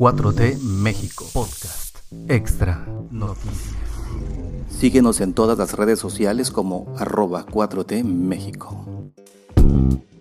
4T 0.00 0.62
México 0.62 1.26
Podcast 1.34 1.98
Extra 2.26 2.86
Noticias. 3.10 3.76
Síguenos 4.70 5.20
en 5.20 5.34
todas 5.34 5.58
las 5.58 5.74
redes 5.74 5.98
sociales 5.98 6.50
como 6.50 6.94
arroba 6.96 7.44
4T 7.44 8.02
México. 8.02 9.12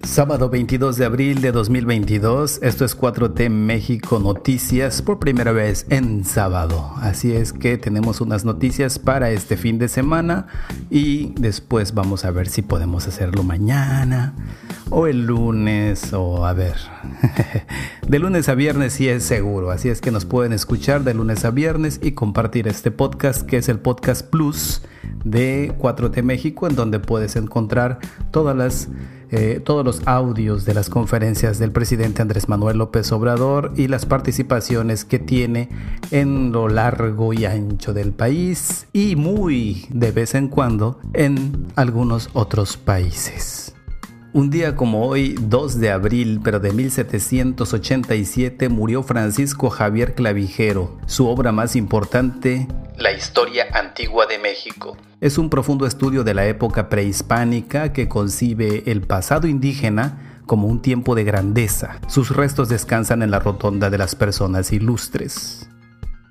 Sábado 0.03 0.49
22 0.49 0.97
de 0.97 1.05
abril 1.05 1.39
de 1.39 1.53
2022, 1.53 2.59
esto 2.61 2.83
es 2.83 2.97
4T 2.97 3.49
México 3.49 4.19
Noticias 4.19 5.01
por 5.01 5.17
primera 5.17 5.53
vez 5.53 5.85
en 5.89 6.25
sábado. 6.25 6.91
Así 6.97 7.31
es 7.31 7.53
que 7.53 7.77
tenemos 7.77 8.19
unas 8.19 8.43
noticias 8.43 8.99
para 8.99 9.31
este 9.31 9.55
fin 9.55 9.79
de 9.79 9.87
semana 9.87 10.47
y 10.89 11.31
después 11.39 11.93
vamos 11.93 12.25
a 12.25 12.31
ver 12.31 12.49
si 12.49 12.63
podemos 12.63 13.07
hacerlo 13.07 13.43
mañana 13.43 14.35
o 14.91 15.07
el 15.07 15.25
lunes 15.25 16.13
o 16.13 16.45
a 16.45 16.53
ver. 16.53 16.75
De 18.07 18.19
lunes 18.19 18.49
a 18.49 18.55
viernes 18.55 18.93
sí 18.93 19.07
es 19.07 19.23
seguro, 19.23 19.71
así 19.71 19.89
es 19.89 20.01
que 20.01 20.11
nos 20.11 20.25
pueden 20.25 20.53
escuchar 20.53 21.03
de 21.03 21.13
lunes 21.13 21.45
a 21.45 21.51
viernes 21.51 21.99
y 22.01 22.13
compartir 22.13 22.67
este 22.67 22.91
podcast 22.91 23.43
que 23.43 23.57
es 23.57 23.69
el 23.69 23.79
podcast 23.79 24.25
Plus 24.29 24.81
de 25.23 25.73
4T 25.77 26.23
México 26.23 26.67
en 26.67 26.75
donde 26.75 26.99
puedes 26.99 27.35
encontrar 27.35 27.99
todas 28.31 28.55
las 28.55 28.89
eh, 29.31 29.61
todos 29.63 29.85
los 29.85 30.01
audios 30.07 30.65
de 30.65 30.73
las 30.73 30.89
conferencias 30.89 31.59
del 31.59 31.71
presidente 31.71 32.23
Andrés 32.23 32.49
Manuel 32.49 32.79
López 32.79 33.11
Obrador 33.11 33.73
y 33.75 33.87
las 33.87 34.07
participaciones 34.07 35.05
que 35.05 35.19
tiene 35.19 35.69
en 36.09 36.51
lo 36.51 36.67
largo 36.67 37.31
y 37.31 37.45
ancho 37.45 37.93
del 37.93 38.11
país 38.11 38.87
y 38.91 39.15
muy 39.15 39.85
de 39.91 40.11
vez 40.11 40.33
en 40.33 40.47
cuando 40.47 40.99
en 41.13 41.67
algunos 41.75 42.31
otros 42.33 42.77
países. 42.77 43.75
Un 44.31 44.51
día 44.51 44.75
como 44.75 45.07
hoy, 45.07 45.35
2 45.41 45.79
de 45.79 45.89
abril, 45.89 46.39
pero 46.43 46.59
de 46.59 46.71
1787, 46.71 48.69
murió 48.69 49.01
Francisco 49.01 49.71
Javier 49.71 50.13
Clavijero. 50.13 50.99
Su 51.07 51.27
obra 51.27 51.51
más 51.51 51.75
importante, 51.75 52.67
La 52.99 53.11
historia 53.11 53.65
antigua 53.73 54.27
de 54.27 54.37
México. 54.37 54.95
Es 55.19 55.39
un 55.39 55.49
profundo 55.49 55.87
estudio 55.87 56.23
de 56.23 56.35
la 56.35 56.45
época 56.45 56.89
prehispánica 56.89 57.91
que 57.91 58.07
concibe 58.07 58.83
el 58.85 59.01
pasado 59.01 59.47
indígena 59.47 60.41
como 60.45 60.67
un 60.67 60.83
tiempo 60.83 61.15
de 61.15 61.23
grandeza. 61.23 61.99
Sus 62.07 62.35
restos 62.35 62.69
descansan 62.69 63.23
en 63.23 63.31
la 63.31 63.39
rotonda 63.39 63.89
de 63.89 63.97
las 63.97 64.13
personas 64.13 64.71
ilustres. 64.71 65.68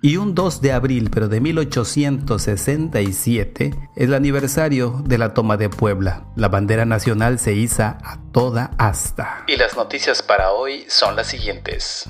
Y 0.01 0.17
un 0.17 0.37
2 0.37 0.61
de 0.61 0.71
abril, 0.71 1.11
pero 1.11 1.27
de 1.27 1.41
1867, 1.41 3.75
es 3.97 4.05
el 4.05 4.15
aniversario 4.15 5.03
de 5.05 5.19
la 5.19 5.35
toma 5.35 5.57
de 5.57 5.69
Puebla. 5.69 6.23
La 6.37 6.47
bandera 6.47 6.85
nacional 6.85 7.41
se 7.41 7.55
iza 7.55 7.99
a 8.05 8.21
toda 8.31 8.71
asta. 8.79 9.43
Y 9.49 9.57
las 9.57 9.77
noticias 9.77 10.23
para 10.23 10.53
hoy 10.53 10.85
son 10.87 11.17
las 11.17 11.27
siguientes. 11.27 12.09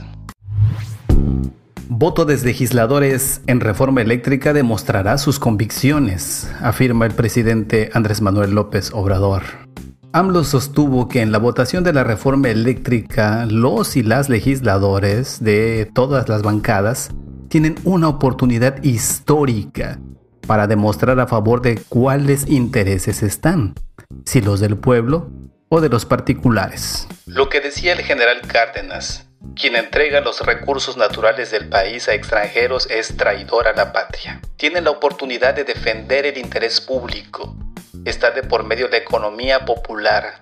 Voto 1.88 2.26
de 2.26 2.36
legisladores 2.36 3.40
en 3.46 3.60
reforma 3.60 4.02
eléctrica 4.02 4.52
demostrará 4.52 5.16
sus 5.16 5.38
convicciones, 5.38 6.52
afirma 6.60 7.06
el 7.06 7.14
presidente 7.14 7.88
Andrés 7.94 8.20
Manuel 8.20 8.50
López 8.50 8.90
Obrador. 8.92 9.44
AMLO 10.12 10.44
sostuvo 10.44 11.08
que 11.08 11.22
en 11.22 11.32
la 11.32 11.38
votación 11.38 11.84
de 11.84 11.94
la 11.94 12.04
reforma 12.04 12.50
eléctrica 12.50 13.46
los 13.46 13.96
y 13.96 14.02
las 14.02 14.28
legisladores 14.28 15.42
de 15.42 15.90
todas 15.94 16.28
las 16.28 16.42
bancadas 16.42 17.12
tienen 17.48 17.76
una 17.84 18.08
oportunidad 18.08 18.82
histórica 18.82 19.98
para 20.46 20.66
demostrar 20.66 21.18
a 21.20 21.26
favor 21.26 21.62
de 21.62 21.80
cuáles 21.88 22.48
intereses 22.48 23.22
están, 23.22 23.74
si 24.24 24.40
los 24.40 24.60
del 24.60 24.76
pueblo 24.76 25.30
o 25.68 25.80
de 25.80 25.88
los 25.88 26.06
particulares. 26.06 27.06
Lo 27.26 27.48
que 27.48 27.60
decía 27.60 27.92
el 27.92 28.00
general 28.00 28.40
Cárdenas, 28.46 29.28
quien 29.54 29.76
entrega 29.76 30.20
los 30.20 30.40
recursos 30.40 30.96
naturales 30.96 31.50
del 31.50 31.68
país 31.68 32.08
a 32.08 32.14
extranjeros 32.14 32.88
es 32.90 33.16
traidor 33.16 33.68
a 33.68 33.74
la 33.74 33.92
patria. 33.92 34.40
Tienen 34.56 34.84
la 34.84 34.90
oportunidad 34.90 35.54
de 35.54 35.64
defender 35.64 36.26
el 36.26 36.38
interés 36.38 36.80
público. 36.80 37.56
Está 38.04 38.30
de 38.30 38.42
por 38.42 38.64
medio 38.64 38.88
la 38.88 38.96
economía 38.96 39.64
popular. 39.64 40.40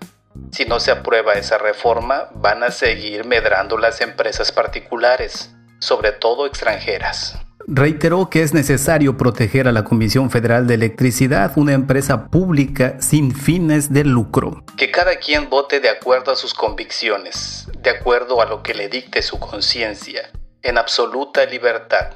Si 0.53 0.65
no 0.65 0.79
se 0.79 0.93
aprueba 0.93 1.35
esa 1.35 1.59
reforma, 1.59 2.29
van 2.35 2.63
a 2.63 2.71
seguir 2.71 3.25
medrando 3.25 3.79
las 3.79 4.01
empresas 4.01 4.53
particulares 4.53 5.56
sobre 5.79 6.13
todo 6.13 6.47
extranjeras. 6.47 7.39
Reiteró 7.69 8.31
que 8.31 8.43
es 8.43 8.55
necesario 8.55 9.17
proteger 9.17 9.67
a 9.67 9.73
la 9.73 9.83
Comisión 9.83 10.31
Federal 10.31 10.69
de 10.69 10.75
Electricidad, 10.75 11.53
una 11.57 11.73
empresa 11.73 12.29
pública 12.29 12.97
sin 13.01 13.35
fines 13.35 13.93
de 13.93 14.05
lucro. 14.05 14.63
Que 14.77 14.93
cada 14.93 15.17
quien 15.17 15.51
vote 15.51 15.81
de 15.81 15.89
acuerdo 15.89 16.31
a 16.31 16.37
sus 16.37 16.55
convicciones, 16.55 17.69
de 17.83 17.91
acuerdo 17.91 18.41
a 18.41 18.47
lo 18.47 18.63
que 18.63 18.75
le 18.75 18.89
dicte 18.89 19.21
su 19.21 19.41
conciencia, 19.41 20.31
en 20.63 20.79
absoluta 20.79 21.45
libertad, 21.45 22.13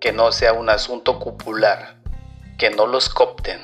que 0.00 0.12
no 0.12 0.32
sea 0.32 0.54
un 0.54 0.70
asunto 0.70 1.18
cupular, 1.18 1.96
que 2.56 2.70
no 2.70 2.86
los 2.86 3.10
copten. 3.10 3.60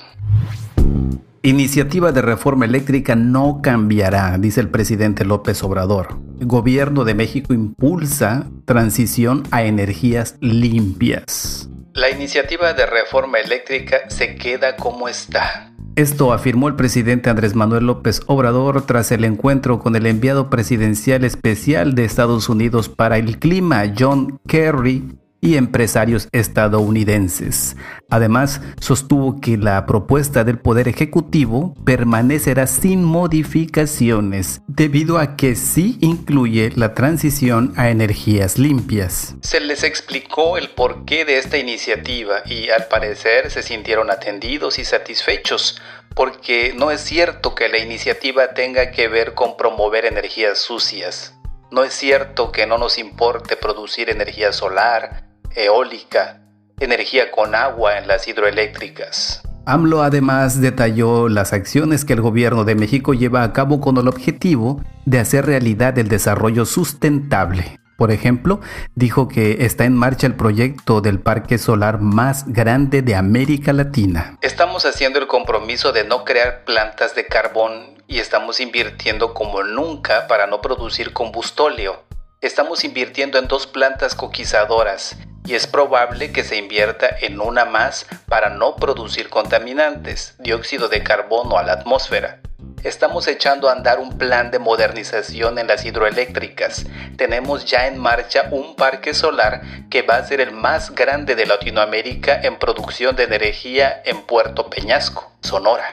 Iniciativa 1.43 2.13
de 2.13 2.21
reforma 2.21 2.67
eléctrica 2.67 3.17
no 3.17 3.61
cambiará, 3.63 4.37
dice 4.37 4.61
el 4.61 4.69
presidente 4.69 5.25
López 5.25 5.63
Obrador. 5.63 6.19
El 6.39 6.47
gobierno 6.47 7.05
de 7.05 7.15
México 7.15 7.55
impulsa 7.55 8.51
transición 8.67 9.45
a 9.51 9.63
energías 9.63 10.37
limpias. 10.43 11.71
La 11.95 12.11
iniciativa 12.11 12.75
de 12.75 12.85
reforma 12.85 13.39
eléctrica 13.39 14.11
se 14.11 14.35
queda 14.35 14.77
como 14.77 15.09
está. 15.09 15.73
Esto 15.97 16.35
afirmó 16.35 16.69
el 16.69 16.77
presidente 16.77 17.31
Andrés 17.31 17.55
Manuel 17.55 17.87
López 17.87 18.21
Obrador 18.27 18.85
tras 18.85 19.11
el 19.11 19.25
encuentro 19.25 19.79
con 19.79 19.97
el 19.97 20.05
enviado 20.05 20.51
presidencial 20.51 21.25
especial 21.25 21.95
de 21.95 22.05
Estados 22.05 22.51
Unidos 22.51 22.91
para 22.91 23.17
el 23.17 23.39
clima, 23.39 23.85
John 23.99 24.39
Kerry, 24.47 25.20
y 25.41 25.57
empresarios 25.57 26.29
estadounidenses. 26.33 27.77
Además, 28.11 28.61
sostuvo 28.81 29.41
que 29.41 29.57
la 29.57 29.87
propuesta 29.87 30.45
del 30.45 30.59
Poder 30.59 30.89
Ejecutivo 30.89 31.75
permanecerá 31.85 32.67
sin 32.67 33.05
modificaciones, 33.05 34.63
debido 34.67 35.19
a 35.19 35.37
que 35.37 35.55
sí 35.55 35.97
incluye 36.01 36.71
la 36.77 36.95
transición 36.95 37.73
a 37.77 37.91
energías 37.91 38.59
limpias. 38.59 39.37
Se 39.43 39.61
les 39.61 39.85
explicó 39.85 40.59
el 40.59 40.71
porqué 40.71 41.25
de 41.25 41.39
esta 41.39 41.59
iniciativa 41.59 42.43
y 42.45 42.69
al 42.71 42.89
parecer 42.89 43.51
se 43.51 43.63
sintieron 43.63 44.11
atendidos 44.11 44.79
y 44.79 44.85
satisfechos, 44.85 45.81
porque 46.15 46.75
no 46.77 46.91
es 46.91 47.01
cierto 47.01 47.55
que 47.55 47.69
la 47.69 47.79
iniciativa 47.79 48.53
tenga 48.55 48.91
que 48.91 49.09
ver 49.09 49.35
con 49.35 49.57
promover 49.57 50.05
energías 50.05 50.59
sucias. 50.59 51.35
No 51.71 51.85
es 51.85 51.95
cierto 51.95 52.51
que 52.51 52.67
no 52.67 52.79
nos 52.79 52.99
importe 52.99 53.57
producir 53.57 54.11
energía 54.11 54.53
solar, 54.53 55.30
eólica, 55.55 56.41
energía 56.79 57.31
con 57.31 57.55
agua 57.55 57.99
en 57.99 58.09
las 58.09 58.27
hidroeléctricas. 58.29 59.43
AMLO 59.67 60.03
además 60.03 60.61
detalló 60.61 61.29
las 61.29 61.53
acciones 61.53 62.05
que 62.05 62.15
el 62.15 62.21
gobierno 62.21 62.65
de 62.65 62.75
México 62.75 63.15
lleva 63.15 63.43
a 63.43 63.53
cabo 63.53 63.81
con 63.81 63.99
el 63.99 64.09
objetivo 64.09 64.83
de 65.05 65.19
hacer 65.19 65.47
realidad 65.47 65.99
el 65.99 66.09
desarrollo 66.09 66.65
sustentable. 66.65 67.79
Por 67.97 68.11
ejemplo, 68.11 68.61
dijo 68.95 69.29
que 69.29 69.67
está 69.67 69.85
en 69.85 69.95
marcha 69.95 70.27
el 70.27 70.35
proyecto 70.35 71.03
del 71.03 71.21
parque 71.21 71.59
solar 71.59 72.01
más 72.01 72.47
grande 72.49 73.03
de 73.03 73.15
América 73.15 73.75
Latina. 73.75 74.39
Estamos 74.41 74.87
haciendo 74.87 75.19
el 75.19 75.27
compromiso 75.27 75.93
de 75.93 76.05
no 76.05 76.25
crear 76.25 76.65
plantas 76.65 77.15
de 77.15 77.27
carbón 77.27 78.03
y 78.09 78.19
estamos 78.19 78.59
invirtiendo 78.61 79.35
como 79.35 79.63
nunca 79.63 80.27
para 80.29 80.47
no 80.47 80.63
producir 80.63 81.13
combustóleo. 81.13 82.03
Estamos 82.43 82.85
invirtiendo 82.85 83.39
en 83.39 83.49
dos 83.49 83.67
plantas 83.67 84.15
coquizadoras 84.15 85.15
y 85.45 85.57
es 85.57 85.67
probable 85.67 86.33
que 86.33 86.43
se 86.43 86.57
invierta 86.57 87.07
en 87.21 87.39
una 87.39 87.67
más 87.67 88.07
para 88.29 88.49
no 88.49 88.77
producir 88.77 89.29
contaminantes, 89.29 90.37
dióxido 90.39 90.89
de 90.89 91.03
carbono 91.03 91.59
a 91.59 91.63
la 91.63 91.75
atmósfera. 91.75 92.41
Estamos 92.83 93.27
echando 93.27 93.69
a 93.69 93.73
andar 93.73 93.99
un 93.99 94.17
plan 94.17 94.51
de 94.51 94.59
modernización 94.59 95.59
en 95.59 95.67
las 95.67 95.85
hidroeléctricas. 95.85 96.87
Tenemos 97.19 97.67
ya 97.67 97.87
en 97.87 97.99
marcha 97.99 98.49
un 98.53 98.75
parque 98.75 99.13
solar 99.13 99.61
que 99.91 100.01
va 100.01 100.17
a 100.17 100.25
ser 100.25 100.41
el 100.41 100.53
más 100.53 100.95
grande 100.95 101.35
de 101.35 101.45
Latinoamérica 101.45 102.41
en 102.43 102.59
producción 102.59 103.17
de 103.17 103.25
energía 103.25 104.01
en 104.07 104.23
Puerto 104.23 104.71
Peñasco, 104.71 105.31
Sonora. 105.43 105.93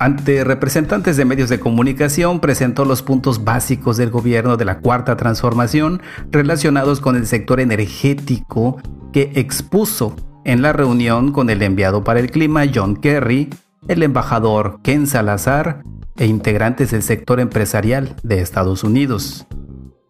Ante 0.00 0.44
representantes 0.44 1.18
de 1.18 1.26
medios 1.26 1.50
de 1.50 1.60
comunicación 1.60 2.40
presentó 2.40 2.86
los 2.86 3.02
puntos 3.02 3.44
básicos 3.44 3.98
del 3.98 4.08
gobierno 4.08 4.56
de 4.56 4.64
la 4.64 4.78
Cuarta 4.78 5.14
Transformación 5.14 6.00
relacionados 6.30 7.00
con 7.00 7.16
el 7.16 7.26
sector 7.26 7.60
energético 7.60 8.80
que 9.12 9.30
expuso 9.34 10.16
en 10.46 10.62
la 10.62 10.72
reunión 10.72 11.32
con 11.32 11.50
el 11.50 11.60
enviado 11.60 12.02
para 12.02 12.18
el 12.18 12.30
clima 12.30 12.64
John 12.74 12.96
Kerry, 12.96 13.50
el 13.88 14.02
embajador 14.02 14.80
Ken 14.82 15.06
Salazar 15.06 15.82
e 16.16 16.24
integrantes 16.24 16.92
del 16.92 17.02
sector 17.02 17.38
empresarial 17.38 18.16
de 18.22 18.40
Estados 18.40 18.84
Unidos. 18.84 19.46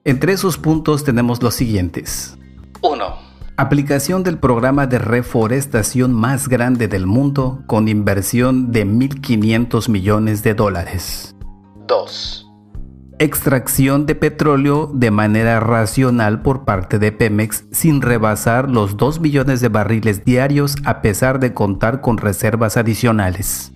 Entre 0.04 0.34
esos 0.34 0.56
puntos 0.56 1.02
tenemos 1.02 1.42
los 1.42 1.54
siguientes. 1.54 2.38
1 2.82 3.29
aplicación 3.60 4.22
del 4.22 4.38
programa 4.38 4.86
de 4.86 4.98
reforestación 4.98 6.14
más 6.14 6.48
grande 6.48 6.88
del 6.88 7.06
mundo 7.06 7.62
con 7.66 7.88
inversión 7.88 8.72
de 8.72 8.86
1.500 8.86 9.88
millones 9.90 10.42
de 10.42 10.54
dólares. 10.54 11.36
2. 11.86 12.46
extracción 13.18 14.06
de 14.06 14.14
petróleo 14.14 14.90
de 14.94 15.10
manera 15.10 15.60
racional 15.60 16.40
por 16.40 16.64
parte 16.64 16.98
de 16.98 17.12
Pemex 17.12 17.64
sin 17.70 18.00
rebasar 18.00 18.70
los 18.70 18.96
2 18.96 19.20
millones 19.20 19.60
de 19.60 19.68
barriles 19.68 20.24
diarios 20.24 20.76
a 20.86 21.02
pesar 21.02 21.38
de 21.38 21.52
contar 21.52 22.00
con 22.00 22.16
reservas 22.16 22.78
adicionales. 22.78 23.72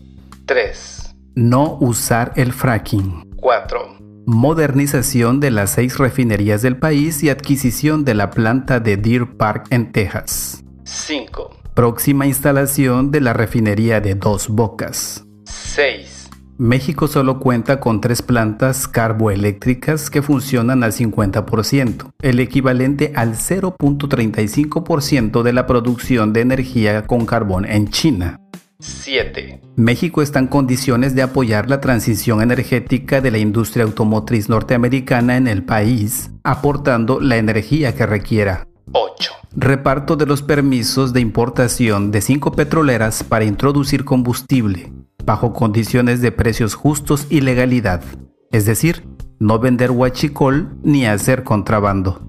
3. 0.46 1.14
No 1.34 1.76
usar 1.78 2.32
el 2.36 2.54
fracking. 2.54 3.34
4. 3.36 3.93
Modernización 4.26 5.38
de 5.38 5.50
las 5.50 5.72
seis 5.72 5.98
refinerías 5.98 6.62
del 6.62 6.78
país 6.78 7.22
y 7.22 7.28
adquisición 7.28 8.06
de 8.06 8.14
la 8.14 8.30
planta 8.30 8.80
de 8.80 8.96
Deer 8.96 9.36
Park 9.36 9.66
en 9.68 9.92
Texas. 9.92 10.64
5. 10.84 11.50
Próxima 11.74 12.26
instalación 12.26 13.10
de 13.10 13.20
la 13.20 13.34
refinería 13.34 14.00
de 14.00 14.14
Dos 14.14 14.48
Bocas. 14.48 15.26
6. 15.44 16.30
México 16.56 17.06
solo 17.06 17.38
cuenta 17.38 17.80
con 17.80 18.00
tres 18.00 18.22
plantas 18.22 18.88
carboeléctricas 18.88 20.08
que 20.08 20.22
funcionan 20.22 20.82
al 20.84 20.92
50%, 20.92 22.10
el 22.22 22.40
equivalente 22.40 23.12
al 23.16 23.34
0.35% 23.34 25.42
de 25.42 25.52
la 25.52 25.66
producción 25.66 26.32
de 26.32 26.40
energía 26.40 27.06
con 27.06 27.26
carbón 27.26 27.66
en 27.66 27.88
China. 27.88 28.40
7. 28.80 29.60
México 29.76 30.20
está 30.20 30.40
en 30.40 30.48
condiciones 30.48 31.14
de 31.14 31.22
apoyar 31.22 31.70
la 31.70 31.80
transición 31.80 32.42
energética 32.42 33.20
de 33.20 33.30
la 33.30 33.38
industria 33.38 33.84
automotriz 33.84 34.48
norteamericana 34.48 35.36
en 35.36 35.46
el 35.46 35.62
país, 35.62 36.30
aportando 36.42 37.20
la 37.20 37.36
energía 37.36 37.94
que 37.94 38.06
requiera. 38.06 38.66
8. 38.92 39.32
Reparto 39.56 40.16
de 40.16 40.26
los 40.26 40.42
permisos 40.42 41.12
de 41.12 41.20
importación 41.20 42.10
de 42.10 42.20
cinco 42.20 42.52
petroleras 42.52 43.22
para 43.22 43.44
introducir 43.44 44.04
combustible, 44.04 44.92
bajo 45.24 45.52
condiciones 45.52 46.20
de 46.20 46.32
precios 46.32 46.74
justos 46.74 47.26
y 47.30 47.40
legalidad, 47.40 48.02
es 48.50 48.66
decir, 48.66 49.06
no 49.38 49.58
vender 49.58 49.90
huachicol 49.90 50.76
ni 50.82 51.06
hacer 51.06 51.44
contrabando. 51.44 52.26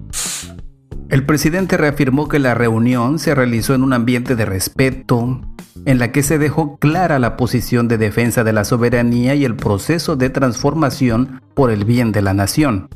El 1.08 1.24
presidente 1.24 1.76
reafirmó 1.76 2.28
que 2.28 2.38
la 2.38 2.54
reunión 2.54 3.18
se 3.18 3.34
realizó 3.34 3.74
en 3.74 3.82
un 3.82 3.92
ambiente 3.92 4.34
de 4.34 4.44
respeto, 4.44 5.40
en 5.84 5.98
la 5.98 6.12
que 6.12 6.22
se 6.22 6.38
dejó 6.38 6.78
clara 6.78 7.18
la 7.18 7.36
posición 7.36 7.88
de 7.88 7.98
defensa 7.98 8.44
de 8.44 8.52
la 8.52 8.64
soberanía 8.64 9.34
y 9.34 9.44
el 9.44 9.56
proceso 9.56 10.16
de 10.16 10.30
transformación 10.30 11.42
por 11.54 11.70
el 11.70 11.84
bien 11.84 12.12
de 12.12 12.22
la 12.22 12.34
nación. 12.34 12.88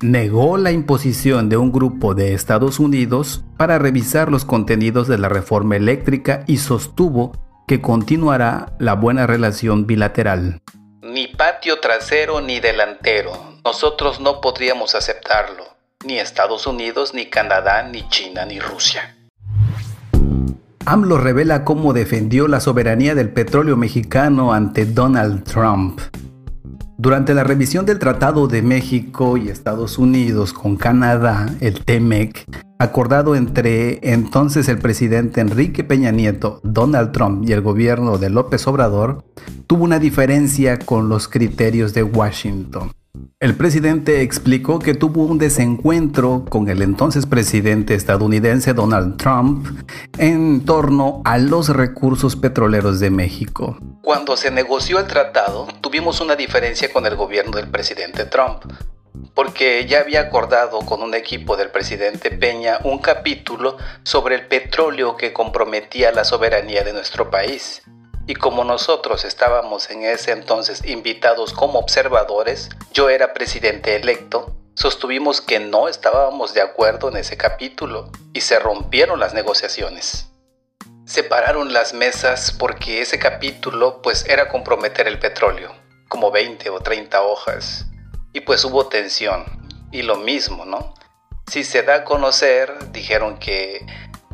Negó 0.00 0.58
la 0.58 0.70
imposición 0.70 1.48
de 1.48 1.56
un 1.56 1.72
grupo 1.72 2.14
de 2.14 2.32
Estados 2.32 2.78
Unidos 2.78 3.44
para 3.56 3.78
revisar 3.78 4.30
los 4.30 4.44
contenidos 4.44 5.08
de 5.08 5.18
la 5.18 5.28
reforma 5.28 5.76
eléctrica 5.76 6.44
y 6.46 6.58
sostuvo 6.58 7.32
que 7.66 7.80
continuará 7.80 8.72
la 8.78 8.94
buena 8.94 9.26
relación 9.26 9.86
bilateral. 9.86 10.60
Ni 11.02 11.26
patio 11.26 11.80
trasero 11.80 12.40
ni 12.40 12.60
delantero. 12.60 13.32
Nosotros 13.64 14.20
no 14.20 14.40
podríamos 14.40 14.94
aceptarlo. 14.94 15.64
Ni 16.04 16.18
Estados 16.18 16.66
Unidos, 16.66 17.12
ni 17.12 17.26
Canadá, 17.26 17.82
ni 17.82 18.08
China, 18.08 18.44
ni 18.44 18.60
Rusia. 18.60 19.17
AMLO 20.90 21.18
revela 21.18 21.64
cómo 21.64 21.92
defendió 21.92 22.48
la 22.48 22.60
soberanía 22.60 23.14
del 23.14 23.28
petróleo 23.28 23.76
mexicano 23.76 24.54
ante 24.54 24.86
Donald 24.86 25.44
Trump. 25.44 26.00
Durante 26.96 27.34
la 27.34 27.44
revisión 27.44 27.84
del 27.84 27.98
Tratado 27.98 28.48
de 28.48 28.62
México 28.62 29.36
y 29.36 29.50
Estados 29.50 29.98
Unidos 29.98 30.54
con 30.54 30.76
Canadá, 30.76 31.54
el 31.60 31.84
TEMEC, 31.84 32.46
acordado 32.78 33.36
entre 33.36 34.00
entonces 34.14 34.66
el 34.70 34.78
presidente 34.78 35.42
Enrique 35.42 35.84
Peña 35.84 36.10
Nieto, 36.10 36.58
Donald 36.64 37.12
Trump 37.12 37.46
y 37.46 37.52
el 37.52 37.60
gobierno 37.60 38.16
de 38.16 38.30
López 38.30 38.66
Obrador, 38.66 39.22
tuvo 39.66 39.84
una 39.84 39.98
diferencia 39.98 40.78
con 40.78 41.10
los 41.10 41.28
criterios 41.28 41.92
de 41.92 42.02
Washington. 42.02 42.92
El 43.40 43.56
presidente 43.56 44.22
explicó 44.22 44.78
que 44.80 44.94
tuvo 44.94 45.22
un 45.22 45.38
desencuentro 45.38 46.44
con 46.48 46.68
el 46.68 46.82
entonces 46.82 47.26
presidente 47.26 47.94
estadounidense 47.94 48.74
Donald 48.74 49.16
Trump 49.16 49.66
en 50.18 50.64
torno 50.64 51.22
a 51.24 51.38
los 51.38 51.68
recursos 51.68 52.36
petroleros 52.36 53.00
de 53.00 53.10
México. 53.10 53.78
Cuando 54.02 54.36
se 54.36 54.50
negoció 54.50 54.98
el 54.98 55.06
tratado, 55.06 55.68
tuvimos 55.80 56.20
una 56.20 56.36
diferencia 56.36 56.92
con 56.92 57.06
el 57.06 57.16
gobierno 57.16 57.56
del 57.56 57.70
presidente 57.70 58.24
Trump, 58.24 58.64
porque 59.34 59.86
ya 59.86 60.00
había 60.00 60.22
acordado 60.22 60.80
con 60.80 61.02
un 61.02 61.14
equipo 61.14 61.56
del 61.56 61.70
presidente 61.70 62.30
Peña 62.30 62.78
un 62.84 62.98
capítulo 62.98 63.76
sobre 64.02 64.34
el 64.34 64.46
petróleo 64.46 65.16
que 65.16 65.32
comprometía 65.32 66.12
la 66.12 66.24
soberanía 66.24 66.82
de 66.82 66.92
nuestro 66.92 67.30
país. 67.30 67.82
Y 68.28 68.34
como 68.34 68.62
nosotros 68.62 69.24
estábamos 69.24 69.88
en 69.88 70.04
ese 70.04 70.32
entonces 70.32 70.84
invitados 70.84 71.54
como 71.54 71.78
observadores, 71.78 72.68
yo 72.92 73.08
era 73.08 73.32
presidente 73.32 73.96
electo, 73.96 74.54
sostuvimos 74.74 75.40
que 75.40 75.60
no 75.60 75.88
estábamos 75.88 76.52
de 76.52 76.60
acuerdo 76.60 77.08
en 77.08 77.16
ese 77.16 77.38
capítulo 77.38 78.12
y 78.34 78.42
se 78.42 78.58
rompieron 78.58 79.18
las 79.18 79.32
negociaciones. 79.32 80.28
Separaron 81.06 81.72
las 81.72 81.94
mesas 81.94 82.52
porque 82.52 83.00
ese 83.00 83.18
capítulo 83.18 84.02
pues 84.02 84.26
era 84.28 84.50
comprometer 84.50 85.08
el 85.08 85.18
petróleo, 85.18 85.74
como 86.08 86.30
20 86.30 86.68
o 86.68 86.80
30 86.80 87.22
hojas, 87.22 87.86
y 88.34 88.40
pues 88.40 88.62
hubo 88.66 88.88
tensión. 88.88 89.46
Y 89.90 90.02
lo 90.02 90.16
mismo, 90.16 90.66
¿no? 90.66 90.94
Si 91.50 91.64
se 91.64 91.82
da 91.82 91.94
a 91.94 92.04
conocer, 92.04 92.92
dijeron 92.92 93.38
que 93.38 93.86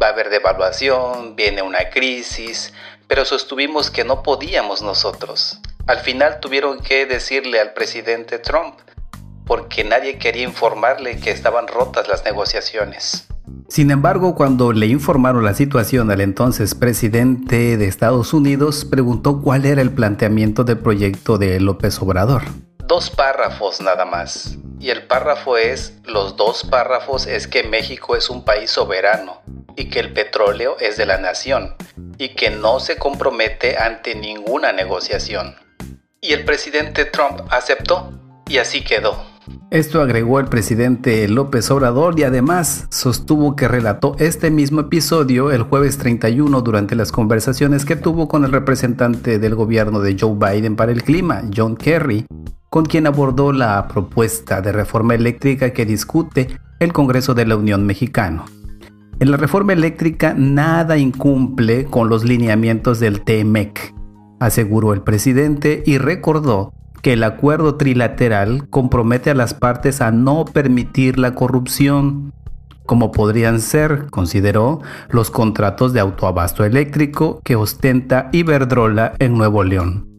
va 0.03 0.09
a 0.09 0.11
haber 0.11 0.31
devaluación, 0.31 1.37
viene 1.37 1.63
una 1.63 1.91
crisis, 1.91 2.73
pero 3.09 3.25
sostuvimos 3.25 3.91
que 3.91 4.05
no 4.05 4.23
podíamos 4.23 4.83
nosotros. 4.83 5.61
Al 5.87 5.99
final 5.99 6.41
tuvieron 6.41 6.81
que 6.81 7.07
decirle 7.07 7.61
al 7.61 7.73
presidente 7.75 8.39
Trump, 8.39 8.77
porque 9.47 9.85
nadie 9.85 10.19
quería 10.19 10.45
informarle 10.45 11.19
que 11.19 11.31
estaban 11.31 11.69
rotas 11.69 12.09
las 12.09 12.25
negociaciones. 12.25 13.29
Sin 13.69 13.91
embargo, 13.91 14.35
cuando 14.35 14.73
le 14.73 14.87
informaron 14.87 15.45
la 15.45 15.55
situación 15.55 16.11
al 16.11 16.21
entonces 16.21 16.75
presidente 16.75 17.77
de 17.77 17.87
Estados 17.87 18.33
Unidos, 18.33 18.85
preguntó 18.85 19.43
cuál 19.43 19.67
era 19.67 19.83
el 19.83 19.91
planteamiento 19.91 20.65
del 20.65 20.79
proyecto 20.79 21.39
de 21.39 21.61
López 21.61 22.01
Obrador. 22.01 22.43
Dos 22.87 23.09
párrafos 23.09 23.81
nada 23.81 24.05
más. 24.05 24.59
Y 24.79 24.91
el 24.91 25.07
párrafo 25.07 25.57
es, 25.57 25.95
los 26.05 26.37
dos 26.37 26.65
párrafos 26.65 27.27
es 27.27 27.49
que 27.49 27.63
México 27.63 28.15
es 28.15 28.29
un 28.29 28.45
país 28.45 28.71
soberano 28.71 29.41
y 29.75 29.89
que 29.89 30.01
el 30.01 30.13
petróleo 30.13 30.77
es 30.79 30.99
de 30.99 31.07
la 31.07 31.17
nación 31.17 31.77
y 32.19 32.35
que 32.35 32.51
no 32.51 32.81
se 32.81 32.99
compromete 32.99 33.79
ante 33.79 34.15
ninguna 34.15 34.73
negociación. 34.73 35.57
Y 36.21 36.35
el 36.35 36.45
presidente 36.45 37.07
Trump 37.07 37.41
aceptó 37.51 38.13
y 38.49 38.59
así 38.59 38.85
quedó. 38.85 39.17
Esto 39.71 40.03
agregó 40.03 40.39
el 40.39 40.47
presidente 40.47 41.27
López 41.27 41.71
Obrador 41.71 42.19
y 42.19 42.25
además 42.25 42.87
sostuvo 42.91 43.57
que 43.57 43.67
relató 43.67 44.15
este 44.19 44.51
mismo 44.51 44.83
episodio 44.83 45.51
el 45.51 45.63
jueves 45.63 45.97
31 45.97 46.61
durante 46.61 46.95
las 46.97 47.13
conversaciones 47.13 47.87
que 47.87 47.97
tuvo 47.97 48.29
con 48.29 48.45
el 48.45 48.53
representante 48.53 49.39
del 49.39 49.55
gobierno 49.55 50.01
de 50.01 50.17
Joe 50.19 50.35
Biden 50.35 50.77
para 50.77 50.93
el 50.93 51.03
clima, 51.03 51.43
John 51.55 51.77
Kerry, 51.77 52.27
con 52.75 52.87
quien 52.87 53.07
abordó 53.07 53.53
la 53.53 53.87
propuesta 53.87 54.61
de 54.61 54.73
reforma 54.73 55.15
eléctrica 55.15 55.73
que 55.73 55.87
discute 55.87 56.59
el 56.81 56.93
Congreso 56.93 57.33
de 57.33 57.47
la 57.47 57.55
Unión 57.55 57.87
Mexicano. 57.87 58.47
En 59.21 59.31
la 59.31 59.37
reforma 59.37 59.73
eléctrica 59.73 60.35
nada 60.37 60.99
incumple 60.99 61.85
con 61.85 62.09
los 62.09 62.25
lineamientos 62.25 62.99
del 62.99 63.21
TMEC, 63.21 63.95
aseguró 64.41 64.93
el 64.93 65.03
presidente 65.03 65.85
y 65.87 65.99
recordó 65.99 66.73
que 67.01 67.13
el 67.13 67.23
acuerdo 67.23 67.77
trilateral 67.77 68.69
compromete 68.71 69.31
a 69.31 69.35
las 69.35 69.55
partes 69.55 70.01
a 70.01 70.11
no 70.11 70.45
permitir 70.45 71.17
la 71.17 71.37
corrupción, 71.37 72.33
como 72.87 73.13
podrían 73.13 73.61
ser, 73.61 74.07
consideró, 74.11 74.81
los 75.11 75.31
contratos 75.31 75.93
de 75.93 76.01
autoabasto 76.01 76.65
eléctrico 76.65 77.41
que 77.45 77.55
ostenta 77.55 78.31
Iberdrola 78.33 79.13
en 79.21 79.39
Nuevo 79.39 79.63
León. 79.63 80.14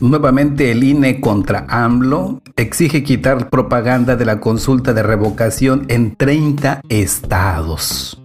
Nuevamente 0.00 0.70
el 0.70 0.84
INE 0.84 1.20
contra 1.20 1.64
AMLO 1.68 2.42
exige 2.56 3.02
quitar 3.02 3.48
propaganda 3.48 4.14
de 4.14 4.26
la 4.26 4.40
consulta 4.40 4.92
de 4.92 5.02
revocación 5.02 5.86
en 5.88 6.14
30 6.14 6.82
estados. 6.90 8.20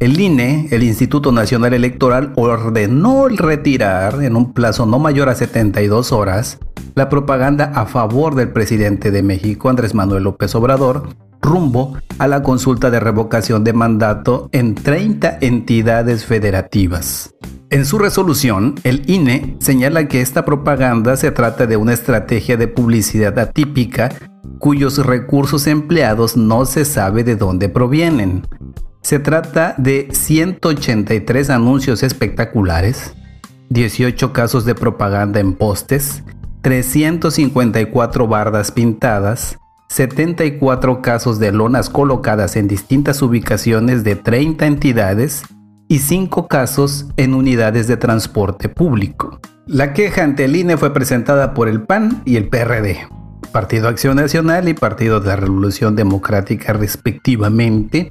El 0.00 0.18
INE, 0.18 0.66
el 0.72 0.82
Instituto 0.82 1.30
Nacional 1.30 1.74
Electoral, 1.74 2.32
ordenó 2.34 3.28
retirar 3.28 4.24
en 4.24 4.34
un 4.34 4.52
plazo 4.52 4.84
no 4.84 4.98
mayor 4.98 5.28
a 5.28 5.36
72 5.36 6.10
horas 6.10 6.58
la 6.96 7.08
propaganda 7.08 7.66
a 7.76 7.86
favor 7.86 8.34
del 8.34 8.50
presidente 8.50 9.12
de 9.12 9.22
México, 9.22 9.70
Andrés 9.70 9.94
Manuel 9.94 10.24
López 10.24 10.52
Obrador, 10.56 11.08
rumbo 11.42 11.98
a 12.18 12.26
la 12.28 12.42
consulta 12.42 12.90
de 12.90 13.00
revocación 13.00 13.64
de 13.64 13.74
mandato 13.74 14.48
en 14.52 14.74
30 14.74 15.38
entidades 15.42 16.24
federativas. 16.24 17.34
En 17.68 17.84
su 17.84 17.98
resolución, 17.98 18.76
el 18.84 19.02
INE 19.10 19.56
señala 19.58 20.06
que 20.06 20.20
esta 20.20 20.44
propaganda 20.44 21.16
se 21.16 21.30
trata 21.30 21.66
de 21.66 21.76
una 21.76 21.92
estrategia 21.92 22.56
de 22.56 22.68
publicidad 22.68 23.38
atípica 23.38 24.10
cuyos 24.58 25.04
recursos 25.04 25.66
empleados 25.66 26.36
no 26.36 26.64
se 26.64 26.84
sabe 26.84 27.24
de 27.24 27.34
dónde 27.34 27.68
provienen. 27.68 28.46
Se 29.00 29.18
trata 29.18 29.74
de 29.78 30.08
183 30.12 31.50
anuncios 31.50 32.02
espectaculares, 32.02 33.14
18 33.70 34.32
casos 34.32 34.64
de 34.64 34.74
propaganda 34.74 35.40
en 35.40 35.54
postes 35.54 36.22
354 36.62 38.28
bardas 38.28 38.70
pintadas, 38.70 39.58
74 39.92 41.02
casos 41.02 41.38
de 41.38 41.52
lonas 41.52 41.90
colocadas 41.90 42.56
en 42.56 42.66
distintas 42.66 43.20
ubicaciones 43.20 44.04
de 44.04 44.16
30 44.16 44.64
entidades 44.64 45.42
y 45.86 45.98
5 45.98 46.48
casos 46.48 47.08
en 47.18 47.34
unidades 47.34 47.88
de 47.88 47.98
transporte 47.98 48.70
público. 48.70 49.38
La 49.66 49.92
queja 49.92 50.24
ante 50.24 50.46
el 50.46 50.56
INE 50.56 50.78
fue 50.78 50.94
presentada 50.94 51.52
por 51.52 51.68
el 51.68 51.82
PAN 51.82 52.22
y 52.24 52.36
el 52.36 52.48
PRD, 52.48 53.06
Partido 53.52 53.88
Acción 53.88 54.16
Nacional 54.16 54.66
y 54.66 54.72
Partido 54.72 55.20
de 55.20 55.26
la 55.26 55.36
Revolución 55.36 55.94
Democrática 55.94 56.72
respectivamente, 56.72 58.08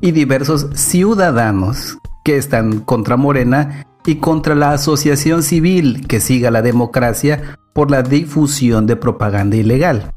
y 0.00 0.12
diversos 0.12 0.68
ciudadanos 0.72 1.98
que 2.24 2.38
están 2.38 2.80
contra 2.80 3.18
Morena 3.18 3.84
y 4.06 4.16
contra 4.16 4.54
la 4.54 4.72
asociación 4.72 5.42
civil 5.42 6.06
que 6.08 6.18
siga 6.18 6.50
la 6.50 6.62
democracia 6.62 7.58
por 7.74 7.90
la 7.90 8.02
difusión 8.02 8.86
de 8.86 8.96
propaganda 8.96 9.56
ilegal. 9.56 10.14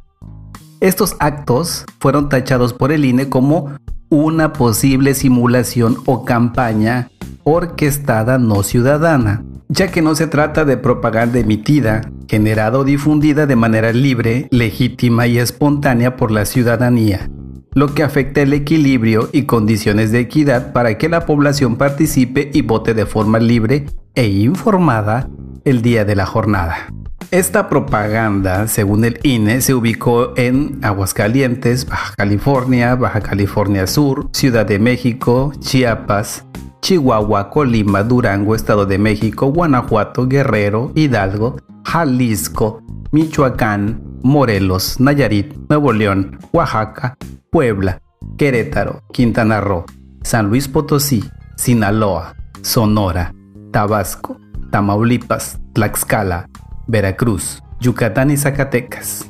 Estos 0.83 1.15
actos 1.19 1.85
fueron 2.01 2.27
tachados 2.27 2.73
por 2.73 2.91
el 2.91 3.05
INE 3.05 3.29
como 3.29 3.71
una 4.09 4.51
posible 4.51 5.13
simulación 5.13 5.95
o 6.05 6.25
campaña 6.25 7.09
orquestada 7.45 8.37
no 8.37 8.63
ciudadana, 8.63 9.45
ya 9.69 9.87
que 9.91 10.01
no 10.01 10.13
se 10.13 10.27
trata 10.27 10.65
de 10.65 10.75
propaganda 10.75 11.39
emitida, 11.39 12.01
generada 12.27 12.79
o 12.79 12.83
difundida 12.83 13.45
de 13.45 13.55
manera 13.55 13.93
libre, 13.93 14.49
legítima 14.51 15.25
y 15.25 15.37
espontánea 15.37 16.17
por 16.17 16.31
la 16.31 16.43
ciudadanía, 16.43 17.29
lo 17.73 17.93
que 17.93 18.03
afecta 18.03 18.41
el 18.41 18.51
equilibrio 18.51 19.29
y 19.31 19.43
condiciones 19.43 20.11
de 20.11 20.19
equidad 20.19 20.73
para 20.73 20.97
que 20.97 21.07
la 21.07 21.25
población 21.25 21.77
participe 21.77 22.51
y 22.53 22.61
vote 22.61 22.93
de 22.93 23.05
forma 23.05 23.39
libre 23.39 23.85
e 24.15 24.27
informada 24.27 25.29
el 25.63 25.81
día 25.81 26.03
de 26.03 26.17
la 26.17 26.25
jornada. 26.25 26.89
Esta 27.33 27.67
propaganda, 27.67 28.67
según 28.67 29.05
el 29.05 29.19
INE, 29.23 29.61
se 29.61 29.73
ubicó 29.73 30.33
en 30.37 30.77
Aguascalientes, 30.83 31.87
Baja 31.87 32.13
California, 32.15 32.93
Baja 32.93 33.21
California 33.21 33.87
Sur, 33.87 34.29
Ciudad 34.33 34.67
de 34.67 34.77
México, 34.77 35.51
Chiapas, 35.59 36.45
Chihuahua, 36.81 37.49
Colima, 37.49 38.03
Durango, 38.03 38.53
Estado 38.53 38.85
de 38.85 38.99
México, 38.99 39.47
Guanajuato, 39.47 40.27
Guerrero, 40.27 40.91
Hidalgo, 40.93 41.57
Jalisco, 41.85 42.83
Michoacán, 43.11 43.99
Morelos, 44.21 44.99
Nayarit, 44.99 45.55
Nuevo 45.69 45.91
León, 45.91 46.37
Oaxaca, 46.51 47.17
Puebla, 47.49 47.99
Querétaro, 48.37 49.01
Quintana 49.11 49.59
Roo, 49.59 49.85
San 50.21 50.49
Luis 50.49 50.67
Potosí, 50.67 51.23
Sinaloa, 51.55 52.35
Sonora, 52.61 53.33
Tabasco, 53.71 54.37
Tamaulipas, 54.69 55.57
Tlaxcala, 55.73 56.47
Veracruz, 56.93 57.63
Yucatán 57.79 58.29
y 58.29 58.38
Zacatecas. 58.38 59.27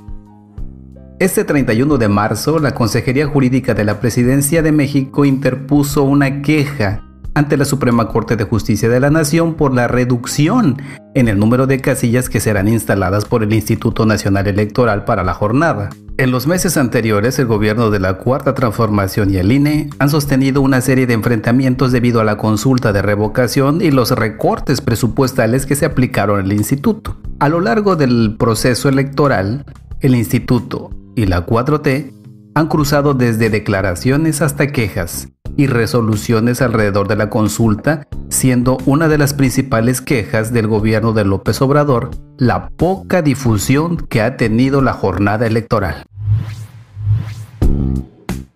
Este 1.20 1.46
31 1.46 1.98
de 1.98 2.10
marzo, 2.10 2.60
la 2.60 2.76
Consejería 2.76 3.26
Jurídica 3.26 3.74
de 3.74 3.86
la 3.86 4.02
Presidencia 4.02 4.62
de 4.62 4.74
México 4.74 5.24
interpuso 5.24 6.04
una 6.04 6.42
queja 6.42 7.06
ante 7.34 7.56
la 7.56 7.64
Suprema 7.64 8.10
Corte 8.10 8.36
de 8.36 8.44
Justicia 8.44 8.90
de 8.90 9.00
la 9.00 9.10
Nación 9.10 9.54
por 9.54 9.74
la 9.74 9.88
reducción 9.88 10.76
en 11.16 11.28
el 11.28 11.38
número 11.38 11.68
de 11.68 11.80
casillas 11.80 12.30
que 12.30 12.40
serán 12.40 12.68
instaladas 12.68 13.26
por 13.26 13.44
el 13.44 13.54
Instituto 13.54 14.06
Nacional 14.06 14.48
Electoral 14.48 15.06
para 15.06 15.24
la 15.24 15.34
jornada. 15.34 15.90
En 16.18 16.32
los 16.32 16.46
meses 16.46 16.78
anteriores, 16.78 17.40
el 17.40 17.48
gobierno 17.48 17.90
de 17.90 18.00
la 18.00 18.18
Cuarta 18.18 18.54
Transformación 18.54 19.34
y 19.34 19.38
el 19.38 19.52
INE 19.52 19.90
han 20.00 20.10
sostenido 20.10 20.62
una 20.62 20.82
serie 20.82 21.08
de 21.08 21.14
enfrentamientos 21.14 21.92
debido 21.92 22.22
a 22.22 22.24
la 22.24 22.38
consulta 22.38 22.94
de 22.94 23.02
revocación 23.02 23.82
y 23.82 23.92
los 23.92 24.12
recortes 24.12 24.82
presupuestales 24.82 25.66
que 25.66 25.76
se 25.76 25.86
aplicaron 25.86 26.40
al 26.40 26.54
instituto. 26.54 27.18
A 27.40 27.50
lo 27.50 27.60
largo 27.62 27.96
del 27.96 28.36
proceso 28.38 28.90
electoral, 28.90 29.66
el 30.02 30.16
instituto 30.16 30.92
y 31.16 31.26
la 31.26 31.46
4T 31.46 32.13
han 32.56 32.68
cruzado 32.68 33.14
desde 33.14 33.50
declaraciones 33.50 34.42
hasta 34.42 34.68
quejas 34.68 35.30
y 35.56 35.68
resoluciones 35.68 36.62
alrededor 36.62 37.08
de 37.08 37.16
la 37.16 37.30
consulta, 37.30 38.08
siendo 38.30 38.78
una 38.86 39.08
de 39.08 39.18
las 39.18 39.34
principales 39.34 40.02
quejas 40.02 40.52
del 40.52 40.68
gobierno 40.68 41.14
de 41.14 41.26
López 41.26 41.62
Obrador 41.62 42.12
la 42.38 42.70
poca 42.70 43.22
difusión 43.22 43.98
que 43.98 44.22
ha 44.22 44.38
tenido 44.38 44.82
la 44.82 44.94
jornada 44.94 45.46
electoral. 45.46 46.06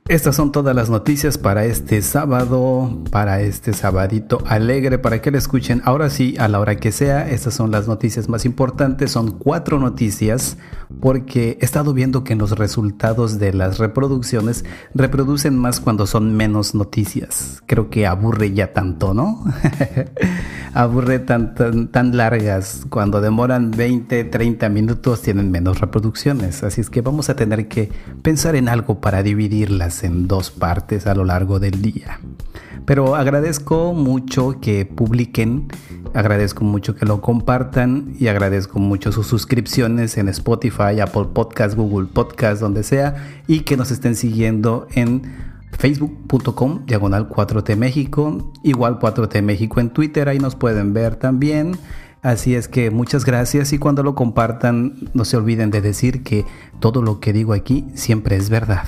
Estas 0.09 0.37
son 0.37 0.53
todas 0.53 0.73
las 0.73 0.89
noticias 0.89 1.37
para 1.37 1.65
este 1.65 2.01
sábado, 2.01 2.97
para 3.11 3.41
este 3.41 3.73
sabadito 3.73 4.41
alegre, 4.47 4.99
para 4.99 5.21
que 5.21 5.31
le 5.31 5.37
escuchen 5.37 5.81
ahora 5.83 6.09
sí 6.09 6.35
a 6.39 6.47
la 6.47 6.61
hora 6.61 6.77
que 6.77 6.93
sea. 6.93 7.29
Estas 7.29 7.55
son 7.55 7.71
las 7.71 7.89
noticias 7.89 8.29
más 8.29 8.45
importantes, 8.45 9.11
son 9.11 9.31
cuatro 9.31 9.79
noticias, 9.79 10.57
porque 11.01 11.57
he 11.59 11.65
estado 11.65 11.93
viendo 11.93 12.23
que 12.23 12.31
en 12.31 12.39
los 12.39 12.51
resultados 12.51 13.37
de 13.37 13.51
las 13.51 13.79
reproducciones 13.79 14.63
reproducen 14.93 15.59
más 15.59 15.81
cuando 15.81 16.07
son 16.07 16.37
menos 16.37 16.73
noticias. 16.73 17.61
Creo 17.65 17.89
que 17.89 18.07
aburre 18.07 18.53
ya 18.53 18.71
tanto, 18.71 19.13
¿no? 19.13 19.43
aburre 20.73 21.19
tan, 21.19 21.53
tan 21.91 22.15
largas. 22.15 22.85
Cuando 22.89 23.19
demoran 23.19 23.71
20, 23.71 24.23
30 24.23 24.69
minutos 24.69 25.21
tienen 25.21 25.51
menos 25.51 25.81
reproducciones. 25.81 26.63
Así 26.63 26.79
es 26.79 26.89
que 26.89 27.01
vamos 27.01 27.29
a 27.29 27.35
tener 27.35 27.67
que 27.67 27.89
pensar 28.21 28.55
en 28.55 28.69
algo 28.69 29.01
para 29.01 29.21
dividirlas 29.21 29.96
en 30.03 30.27
dos 30.27 30.51
partes 30.51 31.07
a 31.07 31.15
lo 31.15 31.25
largo 31.25 31.59
del 31.59 31.81
día. 31.81 32.19
Pero 32.85 33.15
agradezco 33.15 33.93
mucho 33.93 34.59
que 34.61 34.85
publiquen, 34.85 35.67
agradezco 36.13 36.63
mucho 36.63 36.95
que 36.95 37.05
lo 37.05 37.21
compartan 37.21 38.13
y 38.17 38.27
agradezco 38.27 38.79
mucho 38.79 39.11
sus 39.11 39.27
suscripciones 39.27 40.17
en 40.17 40.29
Spotify, 40.29 40.99
Apple 41.01 41.27
Podcast, 41.33 41.75
Google 41.75 42.07
Podcast, 42.07 42.61
donde 42.61 42.83
sea, 42.83 43.15
y 43.47 43.61
que 43.61 43.75
nos 43.77 43.91
estén 43.91 44.15
siguiendo 44.15 44.87
en 44.93 45.21
facebook.com 45.77 46.85
diagonal 46.85 47.29
4T 47.29 47.75
México, 47.75 48.53
igual 48.63 48.99
4T 48.99 49.41
México 49.41 49.79
en 49.79 49.89
Twitter, 49.89 50.29
ahí 50.29 50.39
nos 50.39 50.55
pueden 50.55 50.93
ver 50.93 51.17
también. 51.17 51.77
Así 52.21 52.55
es 52.55 52.67
que 52.67 52.89
muchas 52.89 53.25
gracias 53.25 53.73
y 53.73 53.77
cuando 53.77 54.03
lo 54.03 54.15
compartan 54.15 54.95
no 55.13 55.23
se 55.23 55.37
olviden 55.37 55.71
de 55.71 55.81
decir 55.81 56.23
que 56.23 56.45
todo 56.79 57.01
lo 57.01 57.19
que 57.19 57.31
digo 57.31 57.53
aquí 57.53 57.85
siempre 57.93 58.35
es 58.35 58.49
verdad. 58.49 58.87